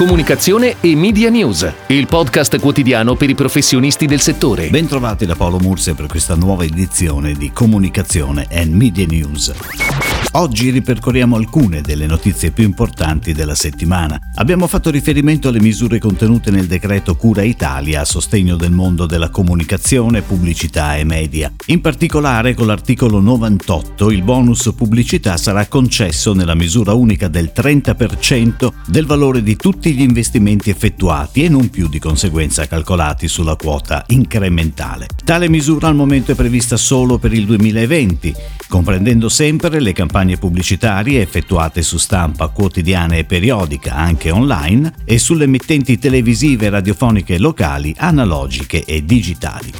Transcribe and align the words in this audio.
Comunicazione 0.00 0.76
e 0.80 0.96
Media 0.96 1.28
News, 1.28 1.70
il 1.88 2.06
podcast 2.06 2.58
quotidiano 2.58 3.16
per 3.16 3.28
i 3.28 3.34
professionisti 3.34 4.06
del 4.06 4.20
settore. 4.20 4.70
Bentrovati 4.70 5.26
da 5.26 5.34
Paolo 5.34 5.58
Murse 5.58 5.92
per 5.92 6.06
questa 6.06 6.34
nuova 6.34 6.64
edizione 6.64 7.34
di 7.34 7.52
Comunicazione 7.52 8.46
e 8.48 8.64
Media 8.64 9.04
News. 9.04 10.09
Oggi 10.34 10.70
ripercorriamo 10.70 11.34
alcune 11.34 11.80
delle 11.80 12.06
notizie 12.06 12.52
più 12.52 12.62
importanti 12.62 13.32
della 13.32 13.56
settimana. 13.56 14.16
Abbiamo 14.36 14.68
fatto 14.68 14.88
riferimento 14.88 15.48
alle 15.48 15.60
misure 15.60 15.98
contenute 15.98 16.52
nel 16.52 16.68
decreto 16.68 17.16
Cura 17.16 17.42
Italia 17.42 18.02
a 18.02 18.04
sostegno 18.04 18.54
del 18.54 18.70
mondo 18.70 19.06
della 19.06 19.30
comunicazione, 19.30 20.22
pubblicità 20.22 20.96
e 20.96 21.02
media. 21.02 21.52
In 21.66 21.80
particolare, 21.80 22.54
con 22.54 22.68
l'articolo 22.68 23.18
98, 23.18 24.12
il 24.12 24.22
bonus 24.22 24.72
pubblicità 24.76 25.36
sarà 25.36 25.66
concesso 25.66 26.32
nella 26.32 26.54
misura 26.54 26.92
unica 26.92 27.26
del 27.26 27.50
30% 27.52 28.72
del 28.86 29.06
valore 29.06 29.42
di 29.42 29.56
tutti 29.56 29.92
gli 29.92 30.02
investimenti 30.02 30.70
effettuati 30.70 31.42
e 31.42 31.48
non 31.48 31.70
più 31.70 31.88
di 31.88 31.98
conseguenza 31.98 32.68
calcolati 32.68 33.26
sulla 33.26 33.56
quota 33.56 34.04
incrementale. 34.06 35.08
Tale 35.24 35.48
misura 35.48 35.88
al 35.88 35.96
momento 35.96 36.30
è 36.30 36.36
prevista 36.36 36.76
solo 36.76 37.18
per 37.18 37.32
il 37.32 37.46
2020, 37.46 38.34
comprendendo 38.70 39.28
sempre 39.28 39.80
le 39.80 39.92
campagne 39.92 40.38
pubblicitarie 40.38 41.20
effettuate 41.20 41.82
su 41.82 41.98
stampa 41.98 42.46
quotidiana 42.48 43.16
e 43.16 43.24
periodica, 43.24 43.96
anche 43.96 44.30
online, 44.30 44.94
e 45.04 45.18
sulle 45.18 45.44
emittenti 45.44 45.98
televisive, 45.98 46.70
radiofoniche 46.70 47.36
locali, 47.36 47.92
analogiche 47.98 48.84
e 48.84 49.04
digitali. 49.04 49.72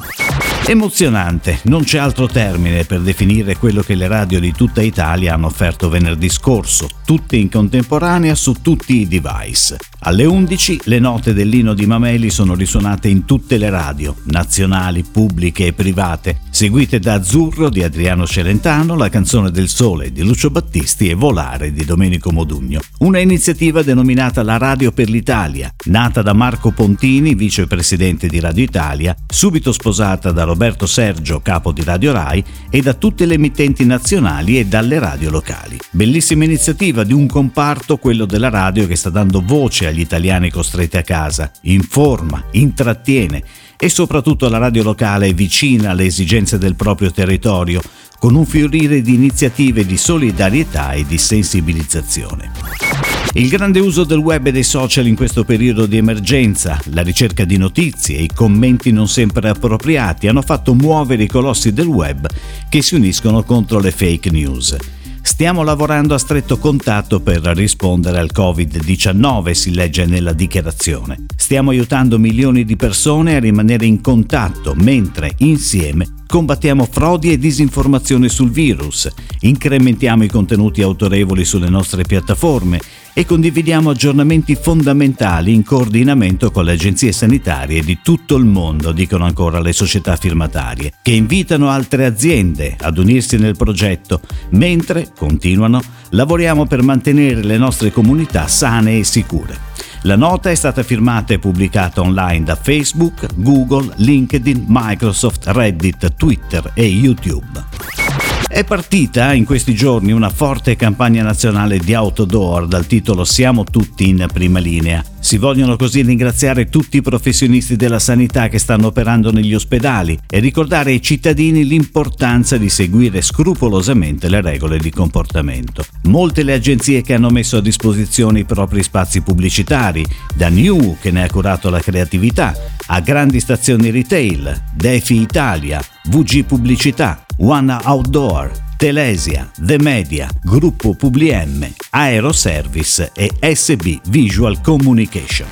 Emozionante, 0.66 1.58
non 1.64 1.82
c'è 1.82 1.98
altro 1.98 2.28
termine 2.28 2.84
per 2.84 3.00
definire 3.00 3.56
quello 3.56 3.82
che 3.82 3.96
le 3.96 4.06
radio 4.06 4.38
di 4.38 4.52
tutta 4.52 4.82
Italia 4.82 5.34
hanno 5.34 5.46
offerto 5.46 5.88
venerdì 5.88 6.28
scorso, 6.28 6.88
tutte 7.04 7.36
in 7.36 7.50
contemporanea 7.50 8.36
su 8.36 8.54
tutti 8.62 9.00
i 9.00 9.08
device. 9.08 9.78
Alle 10.02 10.24
11 10.24 10.82
le 10.84 10.98
note 11.00 11.34
dell'Ino 11.34 11.74
di 11.74 11.86
Mameli 11.86 12.30
sono 12.30 12.54
risuonate 12.54 13.08
in 13.08 13.24
tutte 13.24 13.58
le 13.58 13.68
radio, 13.68 14.14
nazionali, 14.24 15.02
pubbliche 15.02 15.66
e 15.66 15.72
private, 15.72 16.38
seguite 16.50 17.00
da 17.00 17.14
Azzurro 17.14 17.68
di 17.68 17.82
Adriano 17.82 18.26
Celentano, 18.26 18.94
La 18.94 19.08
canzone 19.08 19.50
del 19.50 19.68
sole 19.68 20.12
di 20.12 20.22
Lucio 20.22 20.50
Battisti 20.50 21.08
e 21.08 21.14
Volare 21.14 21.72
di 21.72 21.84
Domenico 21.84 22.30
Modugno. 22.30 22.80
Una 22.98 23.18
iniziativa 23.18 23.82
denominata 23.82 24.42
La 24.42 24.56
Radio 24.56 24.92
per 24.92 25.10
l'Italia, 25.10 25.70
nata 25.86 26.22
da 26.22 26.32
Marco 26.32 26.70
Pontini, 26.70 27.34
vicepresidente 27.34 28.28
di 28.28 28.38
Radio 28.38 28.62
Italia, 28.62 29.16
subito 29.26 29.72
sposata 29.72 30.30
da 30.30 30.44
Roberto 30.44 30.58
Sergio, 30.86 31.40
capo 31.40 31.72
di 31.72 31.82
Radio 31.82 32.12
Rai, 32.12 32.44
e 32.68 32.82
da 32.82 32.92
tutte 32.92 33.24
le 33.24 33.34
emittenti 33.34 33.86
nazionali 33.86 34.58
e 34.58 34.66
dalle 34.66 34.98
radio 34.98 35.30
locali. 35.30 35.78
Bellissima 35.90 36.44
iniziativa 36.44 37.02
di 37.02 37.14
un 37.14 37.26
comparto, 37.26 37.96
quello 37.96 38.26
della 38.26 38.50
radio, 38.50 38.86
che 38.86 38.96
sta 38.96 39.08
dando 39.08 39.42
voce 39.42 39.86
agli 39.86 40.00
italiani 40.00 40.50
costretti 40.50 40.98
a 40.98 41.02
casa, 41.02 41.50
informa, 41.62 42.44
intrattiene 42.50 43.42
e 43.78 43.88
soprattutto 43.88 44.50
la 44.50 44.58
radio 44.58 44.82
locale 44.82 45.28
è 45.28 45.32
vicina 45.32 45.92
alle 45.92 46.04
esigenze 46.04 46.58
del 46.58 46.76
proprio 46.76 47.10
territorio, 47.10 47.80
con 48.18 48.34
un 48.34 48.44
fiorire 48.44 49.00
di 49.00 49.14
iniziative 49.14 49.86
di 49.86 49.96
solidarietà 49.96 50.92
e 50.92 51.06
di 51.06 51.16
sensibilizzazione. 51.16 53.09
Il 53.34 53.48
grande 53.48 53.78
uso 53.78 54.04
del 54.04 54.18
web 54.18 54.46
e 54.46 54.52
dei 54.52 54.64
social 54.64 55.06
in 55.06 55.14
questo 55.14 55.44
periodo 55.44 55.86
di 55.86 55.96
emergenza, 55.96 56.80
la 56.86 57.02
ricerca 57.02 57.44
di 57.44 57.56
notizie 57.56 58.18
e 58.18 58.22
i 58.22 58.30
commenti 58.34 58.90
non 58.90 59.06
sempre 59.06 59.48
appropriati 59.48 60.26
hanno 60.26 60.42
fatto 60.42 60.74
muovere 60.74 61.22
i 61.22 61.28
colossi 61.28 61.72
del 61.72 61.86
web 61.86 62.26
che 62.68 62.82
si 62.82 62.96
uniscono 62.96 63.44
contro 63.44 63.78
le 63.78 63.92
fake 63.92 64.30
news. 64.30 64.76
Stiamo 65.22 65.62
lavorando 65.62 66.14
a 66.14 66.18
stretto 66.18 66.58
contatto 66.58 67.20
per 67.20 67.40
rispondere 67.42 68.18
al 68.18 68.30
Covid-19, 68.34 69.52
si 69.52 69.72
legge 69.74 70.06
nella 70.06 70.32
dichiarazione. 70.32 71.26
Stiamo 71.36 71.70
aiutando 71.70 72.18
milioni 72.18 72.64
di 72.64 72.74
persone 72.74 73.36
a 73.36 73.40
rimanere 73.40 73.86
in 73.86 74.00
contatto, 74.00 74.74
mentre 74.76 75.34
insieme 75.38 76.18
combattiamo 76.26 76.86
frodi 76.90 77.32
e 77.32 77.38
disinformazione 77.38 78.28
sul 78.28 78.50
virus, 78.50 79.08
incrementiamo 79.40 80.24
i 80.24 80.28
contenuti 80.28 80.80
autorevoli 80.80 81.44
sulle 81.44 81.68
nostre 81.68 82.02
piattaforme 82.02 82.80
e 83.12 83.24
condividiamo 83.24 83.90
aggiornamenti 83.90 84.54
fondamentali 84.54 85.52
in 85.52 85.64
coordinamento 85.64 86.50
con 86.50 86.64
le 86.64 86.72
agenzie 86.72 87.12
sanitarie 87.12 87.82
di 87.82 87.98
tutto 88.02 88.36
il 88.36 88.44
mondo, 88.44 88.92
dicono 88.92 89.24
ancora 89.24 89.60
le 89.60 89.72
società 89.72 90.16
firmatarie, 90.16 90.92
che 91.02 91.12
invitano 91.12 91.70
altre 91.70 92.06
aziende 92.06 92.76
ad 92.78 92.98
unirsi 92.98 93.36
nel 93.36 93.56
progetto, 93.56 94.20
mentre, 94.50 95.10
continuano, 95.16 95.80
lavoriamo 96.10 96.66
per 96.66 96.82
mantenere 96.82 97.42
le 97.42 97.58
nostre 97.58 97.90
comunità 97.90 98.46
sane 98.48 98.98
e 98.98 99.04
sicure. 99.04 99.68
La 100.04 100.16
nota 100.16 100.50
è 100.50 100.54
stata 100.54 100.82
firmata 100.82 101.34
e 101.34 101.38
pubblicata 101.38 102.00
online 102.00 102.44
da 102.44 102.56
Facebook, 102.56 103.26
Google, 103.34 103.92
LinkedIn, 103.96 104.64
Microsoft, 104.66 105.46
Reddit, 105.48 106.14
Twitter 106.14 106.70
e 106.74 106.84
YouTube. 106.84 107.99
È 108.48 108.64
partita 108.64 109.32
in 109.32 109.44
questi 109.44 109.74
giorni 109.74 110.12
una 110.12 110.28
forte 110.28 110.76
campagna 110.76 111.22
nazionale 111.22 111.78
di 111.78 111.94
outdoor 111.94 112.66
dal 112.66 112.86
titolo 112.86 113.24
Siamo 113.24 113.64
tutti 113.64 114.08
in 114.08 114.26
prima 114.32 114.58
linea. 114.58 115.04
Si 115.20 115.38
vogliono 115.38 115.76
così 115.76 116.02
ringraziare 116.02 116.68
tutti 116.68 116.96
i 116.96 117.02
professionisti 117.02 117.76
della 117.76 117.98
sanità 117.98 118.48
che 118.48 118.58
stanno 118.58 118.88
operando 118.88 119.30
negli 119.30 119.54
ospedali 119.54 120.18
e 120.28 120.40
ricordare 120.40 120.90
ai 120.90 121.02
cittadini 121.02 121.64
l'importanza 121.64 122.56
di 122.56 122.68
seguire 122.68 123.20
scrupolosamente 123.20 124.28
le 124.28 124.40
regole 124.40 124.78
di 124.78 124.90
comportamento. 124.90 125.84
Molte 126.04 126.42
le 126.42 126.54
agenzie 126.54 127.02
che 127.02 127.14
hanno 127.14 127.30
messo 127.30 127.58
a 127.58 127.62
disposizione 127.62 128.40
i 128.40 128.44
propri 128.44 128.82
spazi 128.82 129.20
pubblicitari, 129.20 130.04
da 130.34 130.48
New 130.48 130.96
che 131.00 131.10
ne 131.10 131.24
ha 131.24 131.30
curato 131.30 131.70
la 131.70 131.80
creatività, 131.80 132.54
a 132.86 133.00
grandi 133.00 133.38
stazioni 133.38 133.90
retail, 133.90 134.64
Defi 134.74 135.20
Italia, 135.20 135.80
VG 136.04 136.44
Pubblicità, 136.44 137.24
One 137.42 137.74
Outdoor, 137.84 138.52
Telesia, 138.76 139.50
The 139.58 139.78
Media, 139.80 140.28
Gruppo 140.42 140.94
Publim, 140.94 141.66
Aeroservice 141.88 143.12
e 143.14 143.30
SB 143.54 143.98
Visual 144.08 144.60
Communication. 144.60 145.48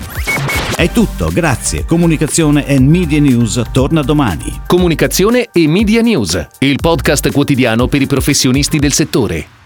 È 0.77 0.91
tutto, 0.91 1.31
grazie. 1.32 1.87
Comunicazione 1.87 2.66
e 2.66 2.78
Media 2.78 3.21
News 3.21 3.62
torna 3.72 4.03
domani. 4.03 4.60
Comunicazione 4.66 5.48
e 5.50 5.66
Media 5.66 6.03
News, 6.03 6.47
il 6.59 6.77
podcast 6.78 7.32
quotidiano 7.32 7.87
per 7.87 8.03
i 8.03 8.06
professionisti 8.06 8.78
del 8.78 8.93
settore. 8.93 9.57